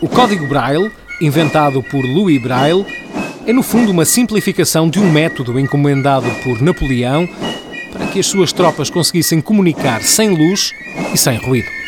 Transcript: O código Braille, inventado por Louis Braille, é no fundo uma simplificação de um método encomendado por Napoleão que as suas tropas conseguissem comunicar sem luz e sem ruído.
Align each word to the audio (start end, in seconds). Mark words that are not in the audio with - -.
O 0.00 0.08
código 0.08 0.46
Braille, 0.46 0.90
inventado 1.20 1.82
por 1.82 2.02
Louis 2.02 2.40
Braille, 2.40 2.86
é 3.46 3.52
no 3.52 3.62
fundo 3.62 3.92
uma 3.92 4.06
simplificação 4.06 4.88
de 4.88 4.98
um 4.98 5.12
método 5.12 5.60
encomendado 5.60 6.30
por 6.42 6.62
Napoleão 6.62 7.28
que 8.16 8.20
as 8.20 8.28
suas 8.28 8.50
tropas 8.50 8.88
conseguissem 8.88 9.42
comunicar 9.42 10.02
sem 10.02 10.30
luz 10.30 10.72
e 11.12 11.18
sem 11.18 11.36
ruído. 11.36 11.85